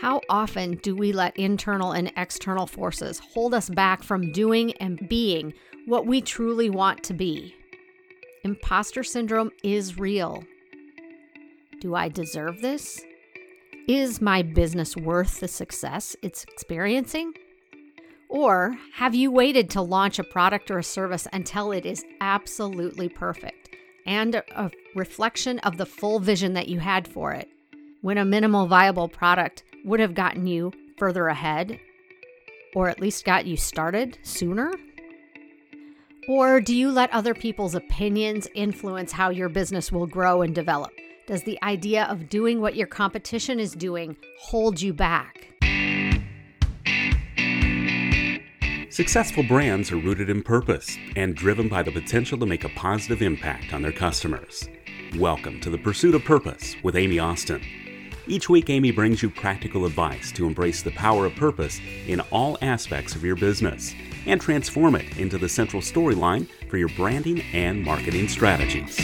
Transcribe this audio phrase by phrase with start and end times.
[0.00, 5.06] How often do we let internal and external forces hold us back from doing and
[5.10, 5.52] being
[5.84, 7.54] what we truly want to be?
[8.42, 10.42] Imposter syndrome is real.
[11.82, 12.98] Do I deserve this?
[13.88, 17.34] Is my business worth the success it's experiencing?
[18.30, 23.10] Or have you waited to launch a product or a service until it is absolutely
[23.10, 23.68] perfect
[24.06, 27.50] and a reflection of the full vision that you had for it
[28.00, 31.78] when a minimal viable product would have gotten you further ahead
[32.74, 34.72] or at least got you started sooner?
[36.28, 40.92] Or do you let other people's opinions influence how your business will grow and develop?
[41.26, 45.46] Does the idea of doing what your competition is doing hold you back?
[48.90, 53.22] Successful brands are rooted in purpose and driven by the potential to make a positive
[53.22, 54.68] impact on their customers.
[55.16, 57.62] Welcome to the Pursuit of Purpose with Amy Austin.
[58.26, 62.58] Each week, Amy brings you practical advice to embrace the power of purpose in all
[62.62, 63.94] aspects of your business
[64.26, 68.96] and transform it into the central storyline for your branding and marketing strategies.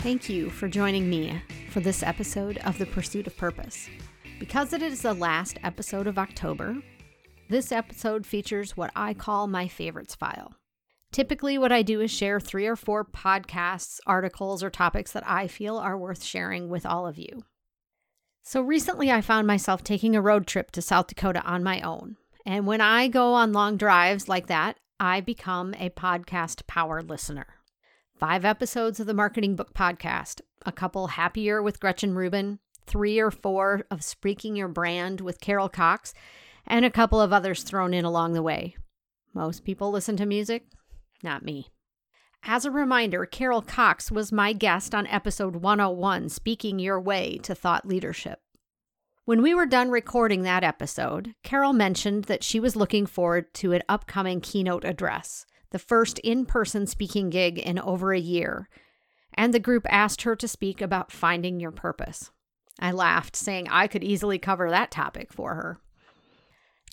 [0.00, 3.88] Thank you for joining me for this episode of The Pursuit of Purpose.
[4.38, 6.76] Because it is the last episode of October,
[7.48, 10.54] this episode features what I call my favorites file.
[11.10, 15.48] Typically, what I do is share three or four podcasts, articles, or topics that I
[15.48, 17.44] feel are worth sharing with all of you.
[18.42, 22.16] So recently, I found myself taking a road trip to South Dakota on my own.
[22.46, 27.46] And when I go on long drives like that, I become a podcast power listener.
[28.18, 33.30] Five episodes of the Marketing Book Podcast, a couple happier with Gretchen Rubin, three or
[33.30, 36.14] four of Speaking Your Brand with Carol Cox,
[36.66, 38.76] and a couple of others thrown in along the way.
[39.34, 40.66] Most people listen to music,
[41.22, 41.68] not me.
[42.44, 47.54] As a reminder, Carol Cox was my guest on episode 101, Speaking Your Way to
[47.54, 48.40] Thought Leadership.
[49.24, 53.72] When we were done recording that episode, Carol mentioned that she was looking forward to
[53.72, 58.68] an upcoming keynote address, the first in person speaking gig in over a year,
[59.34, 62.30] and the group asked her to speak about finding your purpose.
[62.80, 65.78] I laughed, saying I could easily cover that topic for her.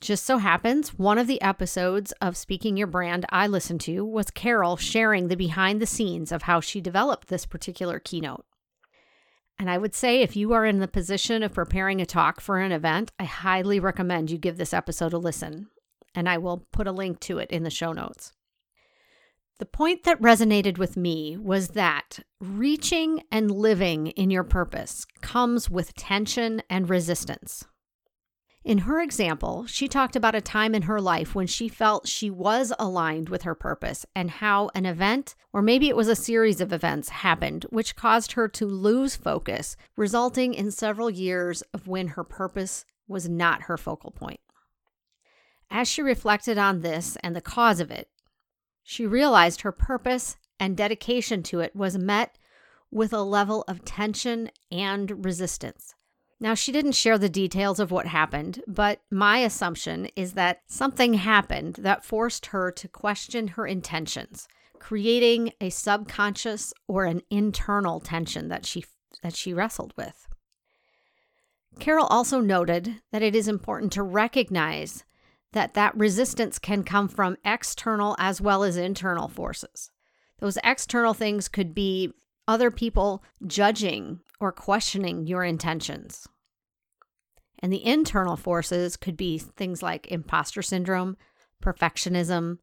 [0.06, 4.30] Just so happens, one of the episodes of Speaking Your Brand I listened to was
[4.30, 8.46] Carol sharing the behind the scenes of how she developed this particular keynote.
[9.58, 12.60] And I would say if you are in the position of preparing a talk for
[12.60, 15.70] an event, I highly recommend you give this episode a listen.
[16.14, 18.32] And I will put a link to it in the show notes.
[19.58, 25.68] The point that resonated with me was that reaching and living in your purpose comes
[25.68, 27.66] with tension and resistance.
[28.66, 32.32] In her example, she talked about a time in her life when she felt she
[32.32, 36.60] was aligned with her purpose and how an event, or maybe it was a series
[36.60, 42.08] of events, happened which caused her to lose focus, resulting in several years of when
[42.08, 44.40] her purpose was not her focal point.
[45.70, 48.10] As she reflected on this and the cause of it,
[48.82, 52.40] she realized her purpose and dedication to it was met
[52.90, 55.94] with a level of tension and resistance.
[56.40, 61.14] Now, she didn't share the details of what happened, but my assumption is that something
[61.14, 64.48] happened that forced her to question her intentions,
[64.80, 68.84] creating a subconscious or an internal tension that she
[69.24, 70.28] that she wrestled with.
[71.80, 75.06] Carol also noted that it is important to recognize
[75.54, 79.90] that that resistance can come from external as well as internal forces.
[80.40, 82.12] Those external things could be
[82.48, 86.28] other people judging or questioning your intentions.
[87.60, 91.18] And the internal forces could be things like imposter syndrome,
[91.64, 92.60] perfectionism,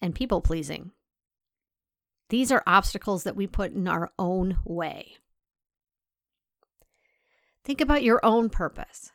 [0.00, 0.92] and people pleasing.
[2.30, 5.16] These are obstacles that we put in our own way.
[7.64, 9.12] Think about your own purpose.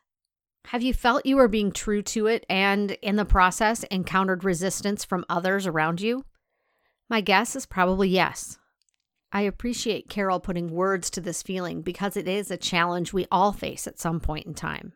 [0.68, 5.06] Have you felt you were being true to it and, in the process, encountered resistance
[5.06, 6.26] from others around you?
[7.10, 8.58] My guess is probably yes.
[9.32, 13.52] I appreciate Carol putting words to this feeling because it is a challenge we all
[13.52, 14.94] face at some point in time.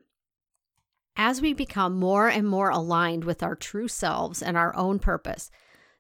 [1.16, 5.52] As we become more and more aligned with our true selves and our own purpose,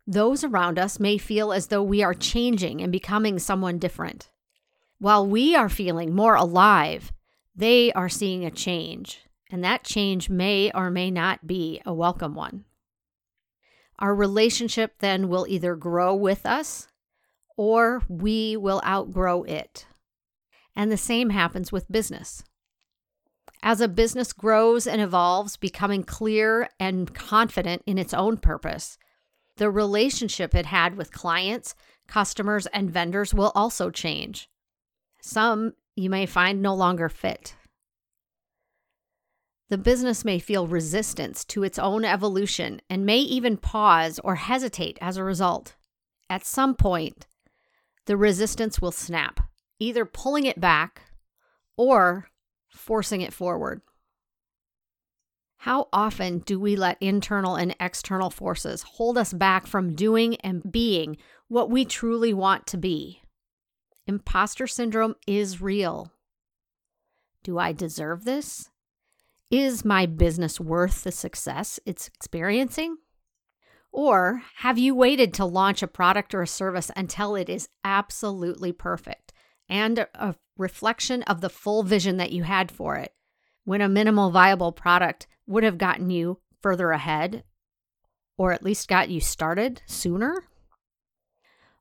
[0.07, 4.29] those around us may feel as though we are changing and becoming someone different.
[4.97, 7.11] While we are feeling more alive,
[7.55, 9.19] they are seeing a change,
[9.51, 12.65] and that change may or may not be a welcome one.
[13.99, 16.88] Our relationship then will either grow with us
[17.59, 19.85] or we will outgrow it.
[20.77, 22.41] And the same happens with business.
[23.61, 28.97] As a business grows and evolves, becoming clear and confident in its own purpose,
[29.57, 31.75] the relationship it had with clients,
[32.07, 34.49] customers, and vendors will also change.
[35.21, 37.55] Some you may find no longer fit.
[39.67, 44.97] The business may feel resistance to its own evolution and may even pause or hesitate
[45.01, 45.75] as a result.
[46.29, 47.25] At some point,
[48.09, 49.39] the resistance will snap,
[49.77, 51.03] either pulling it back
[51.77, 52.27] or
[52.67, 53.81] forcing it forward.
[55.57, 60.71] How often do we let internal and external forces hold us back from doing and
[60.71, 61.17] being
[61.49, 63.21] what we truly want to be?
[64.07, 66.11] Imposter syndrome is real.
[67.43, 68.71] Do I deserve this?
[69.51, 72.97] Is my business worth the success it's experiencing?
[73.91, 78.71] Or have you waited to launch a product or a service until it is absolutely
[78.71, 79.33] perfect
[79.67, 83.13] and a reflection of the full vision that you had for it
[83.63, 87.43] when a minimal viable product would have gotten you further ahead
[88.37, 90.43] or at least got you started sooner?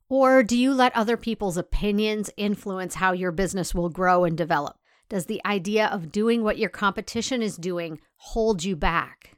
[0.09, 4.77] Or do you let other people's opinions influence how your business will grow and develop?
[5.09, 9.37] Does the idea of doing what your competition is doing hold you back?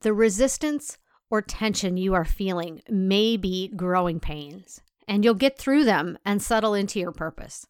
[0.00, 0.98] The resistance
[1.30, 6.42] or tension you are feeling may be growing pains, and you'll get through them and
[6.42, 7.66] settle into your purpose.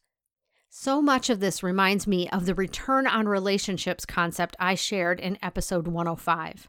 [0.70, 5.38] So much of this reminds me of the return on relationships concept I shared in
[5.42, 6.68] episode 105.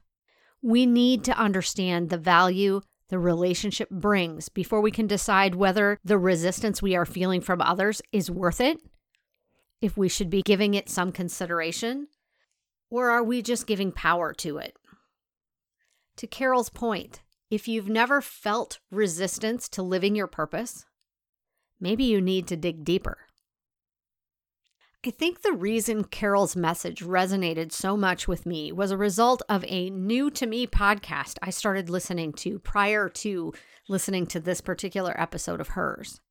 [0.62, 6.18] We need to understand the value the relationship brings before we can decide whether the
[6.18, 8.78] resistance we are feeling from others is worth it
[9.82, 12.08] if we should be giving it some consideration,
[12.90, 14.76] or are we just giving power to it?
[16.22, 20.86] To Carol's point, if you've never felt resistance to living your purpose,
[21.80, 23.18] maybe you need to dig deeper.
[25.04, 29.66] I think the reason Carol's message resonated so much with me was a result of
[29.68, 33.52] a new to me podcast I started listening to prior to
[33.90, 36.22] listening to this particular episode of hers.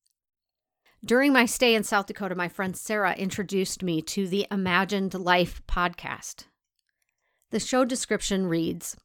[1.05, 5.63] During my stay in South Dakota, my friend Sarah introduced me to the Imagined Life
[5.67, 6.45] podcast.
[7.51, 8.97] The show description reads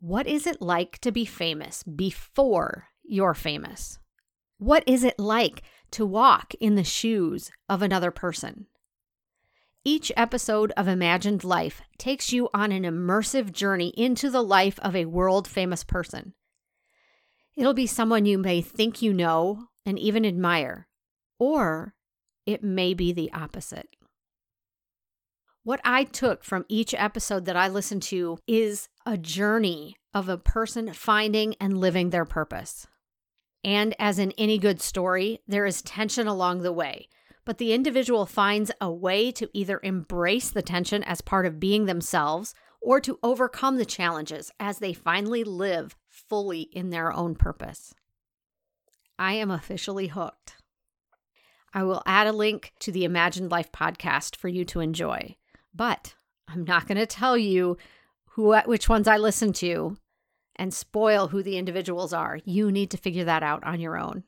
[0.00, 3.98] What is it like to be famous before you're famous?
[4.56, 8.66] What is it like to walk in the shoes of another person?
[9.84, 14.96] Each episode of Imagined Life takes you on an immersive journey into the life of
[14.96, 16.32] a world famous person.
[17.54, 20.88] It'll be someone you may think you know and even admire,
[21.38, 21.94] or
[22.46, 23.88] it may be the opposite.
[25.62, 30.38] What I took from each episode that I listened to is a journey of a
[30.38, 32.86] person finding and living their purpose.
[33.64, 37.08] And as in any good story, there is tension along the way,
[37.44, 41.86] but the individual finds a way to either embrace the tension as part of being
[41.86, 47.92] themselves or to overcome the challenges as they finally live fully in their own purpose.
[49.18, 50.54] I am officially hooked.
[51.74, 55.34] I will add a link to the Imagined Life podcast for you to enjoy.
[55.74, 56.14] But
[56.46, 57.76] I'm not going to tell you
[58.34, 59.96] who which ones I listen to
[60.56, 62.38] and spoil who the individuals are.
[62.44, 64.24] You need to figure that out on your own.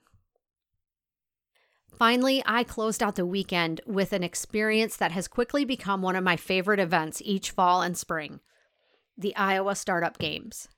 [1.99, 6.25] Finally, I closed out the weekend with an experience that has quickly become one of
[6.25, 8.41] my favorite events each fall and spring
[9.17, 10.69] the Iowa Startup Games.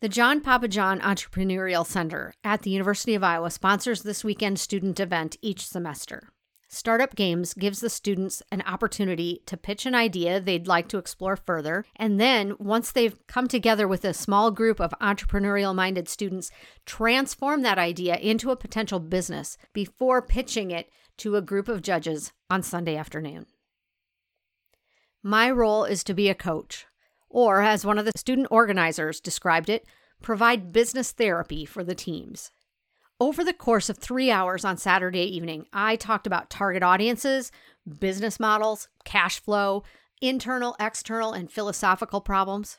[0.00, 5.38] The John Pappajohn Entrepreneurial Center at the University of Iowa sponsors this weekend student event
[5.40, 6.28] each semester.
[6.74, 11.36] Startup Games gives the students an opportunity to pitch an idea they'd like to explore
[11.36, 11.84] further.
[11.94, 16.50] And then, once they've come together with a small group of entrepreneurial minded students,
[16.84, 22.32] transform that idea into a potential business before pitching it to a group of judges
[22.50, 23.46] on Sunday afternoon.
[25.22, 26.86] My role is to be a coach,
[27.28, 29.86] or as one of the student organizers described it,
[30.20, 32.50] provide business therapy for the teams.
[33.24, 37.50] Over the course of three hours on Saturday evening, I talked about target audiences,
[37.98, 39.82] business models, cash flow,
[40.20, 42.76] internal, external, and philosophical problems.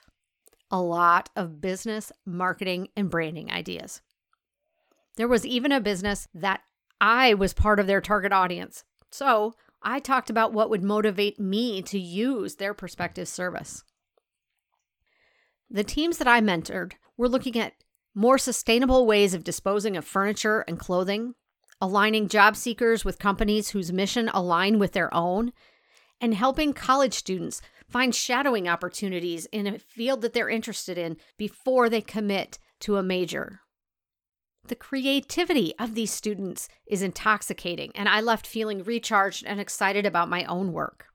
[0.70, 4.04] A lot of business, marketing, and branding ideas.
[5.16, 6.62] There was even a business that
[7.02, 8.84] I was part of their target audience.
[9.10, 13.84] So I talked about what would motivate me to use their prospective service.
[15.72, 17.74] The teams that I mentored were looking at
[18.16, 21.36] more sustainable ways of disposing of furniture and clothing,
[21.82, 25.52] aligning job seekers with companies whose mission align with their own,
[26.22, 31.90] and helping college students find shadowing opportunities in a field that they're interested in before
[31.90, 33.60] they commit to a major.
[34.68, 40.30] The creativity of these students is intoxicating, and I left feeling recharged and excited about
[40.30, 41.08] my own work.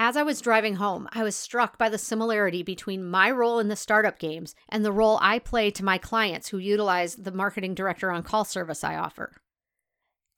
[0.00, 3.66] As I was driving home, I was struck by the similarity between my role in
[3.66, 7.74] the startup games and the role I play to my clients who utilize the marketing
[7.74, 9.32] director on call service I offer.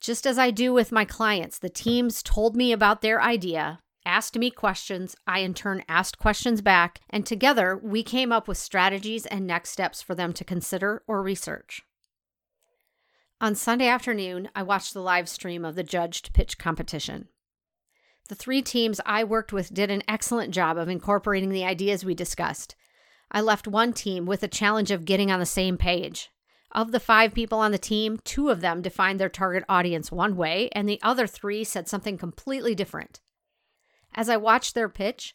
[0.01, 4.39] Just as I do with my clients, the teams told me about their idea, asked
[4.39, 9.27] me questions, I in turn asked questions back, and together we came up with strategies
[9.27, 11.83] and next steps for them to consider or research.
[13.43, 17.29] On Sunday afternoon, I watched the live stream of the judged pitch competition.
[18.29, 22.15] The three teams I worked with did an excellent job of incorporating the ideas we
[22.15, 22.77] discussed.
[23.33, 26.31] I left one team with a challenge of getting on the same page.
[26.73, 30.37] Of the five people on the team, two of them defined their target audience one
[30.37, 33.21] way, and the other three said something completely different.
[34.15, 35.35] As I watched their pitch,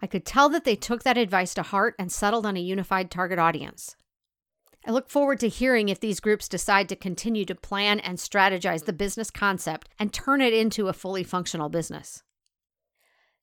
[0.00, 3.10] I could tell that they took that advice to heart and settled on a unified
[3.10, 3.94] target audience.
[4.86, 8.86] I look forward to hearing if these groups decide to continue to plan and strategize
[8.86, 12.22] the business concept and turn it into a fully functional business.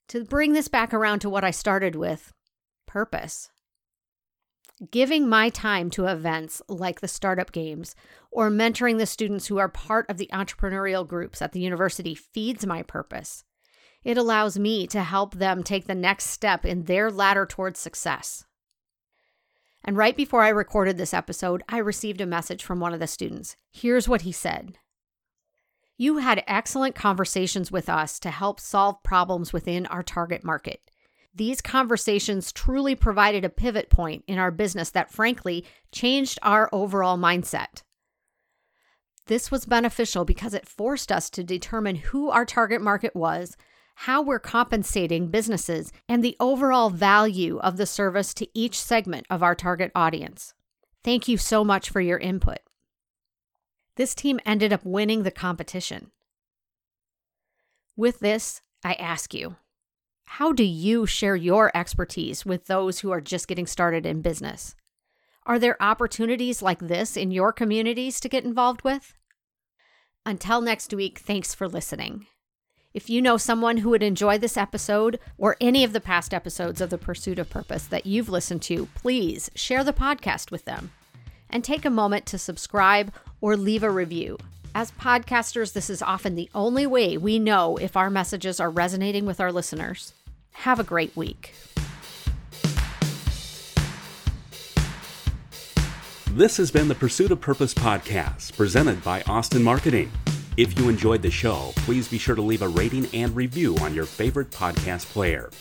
[0.10, 2.34] To bring this back around to what I started with
[2.88, 3.50] purpose.
[4.92, 7.96] Giving my time to events like the startup games
[8.32, 12.66] or mentoring the students who are part of the entrepreneurial groups at the university feeds
[12.66, 13.44] my purpose.
[14.04, 18.46] It allows me to help them take the next step in their ladder towards success.
[19.84, 23.08] And right before I recorded this episode, I received a message from one of the
[23.08, 23.56] students.
[23.72, 24.78] Here's what he said
[25.98, 30.82] You had excellent conversations with us to help solve problems within our target market.
[31.34, 37.18] These conversations truly provided a pivot point in our business that, frankly, changed our overall
[37.18, 37.84] mindset.
[39.28, 43.56] This was beneficial because it forced us to determine who our target market was,
[44.02, 49.42] how we're compensating businesses, and the overall value of the service to each segment of
[49.42, 50.54] our target audience.
[51.04, 52.60] Thank you so much for your input.
[53.96, 56.12] This team ended up winning the competition.
[57.96, 59.56] With this, I ask you
[60.26, 64.76] how do you share your expertise with those who are just getting started in business?
[65.44, 69.16] Are there opportunities like this in your communities to get involved with?
[70.24, 72.28] Until next week, thanks for listening.
[72.98, 76.82] If you know someone who would enjoy this episode or any of the past episodes
[76.82, 80.90] of The Pursuit of Purpose that you've listened to, please share the podcast with them
[81.48, 84.40] and take a moment to subscribe or leave a review.
[84.74, 89.28] As podcasters, this is often the only way we know if our messages are resonating
[89.28, 90.14] with our listeners.
[90.54, 91.54] Have a great week.
[96.32, 100.12] This has been the Pursuit of Purpose podcast presented by Austin Marketing.
[100.58, 103.94] If you enjoyed the show, please be sure to leave a rating and review on
[103.94, 105.52] your favorite podcast player.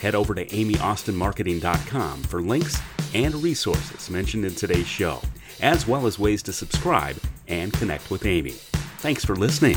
[0.00, 2.80] Head over to amyaustinmarketing.com for links
[3.14, 5.20] and resources mentioned in today's show,
[5.60, 7.16] as well as ways to subscribe
[7.48, 8.52] and connect with Amy.
[9.00, 9.76] Thanks for listening.